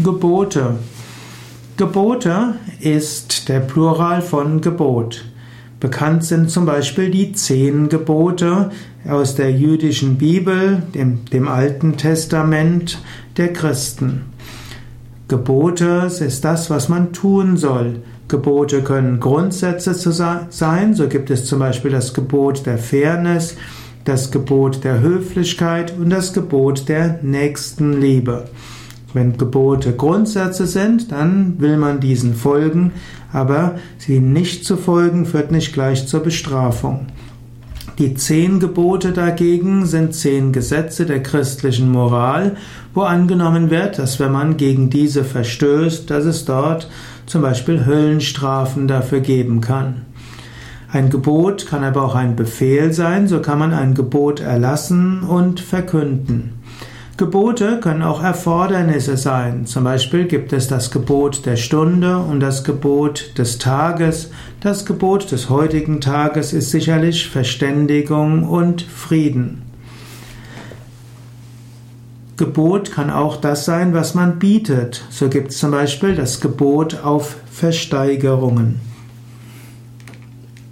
[0.00, 0.76] Gebote.
[1.76, 5.26] Gebote ist der Plural von Gebot.
[5.80, 8.70] Bekannt sind zum Beispiel die zehn Gebote
[9.06, 13.02] aus der jüdischen Bibel, dem, dem Alten Testament
[13.36, 14.22] der Christen.
[15.28, 17.96] Gebote ist das, was man tun soll.
[18.28, 19.92] Gebote können Grundsätze
[20.48, 23.56] sein, so gibt es zum Beispiel das Gebot der Fairness,
[24.06, 28.44] das Gebot der Höflichkeit und das Gebot der Nächstenliebe.
[29.14, 32.92] Wenn Gebote Grundsätze sind, dann will man diesen folgen,
[33.32, 37.06] aber sie nicht zu folgen führt nicht gleich zur Bestrafung.
[37.98, 42.56] Die zehn Gebote dagegen sind zehn Gesetze der christlichen Moral,
[42.94, 46.88] wo angenommen wird, dass wenn man gegen diese verstößt, dass es dort
[47.26, 50.06] zum Beispiel Höllenstrafen dafür geben kann.
[50.90, 55.60] Ein Gebot kann aber auch ein Befehl sein, so kann man ein Gebot erlassen und
[55.60, 56.61] verkünden.
[57.18, 59.66] Gebote können auch Erfordernisse sein.
[59.66, 64.30] Zum Beispiel gibt es das Gebot der Stunde und das Gebot des Tages.
[64.60, 69.62] Das Gebot des heutigen Tages ist sicherlich Verständigung und Frieden.
[72.38, 75.04] Gebot kann auch das sein, was man bietet.
[75.10, 78.91] So gibt es zum Beispiel das Gebot auf Versteigerungen.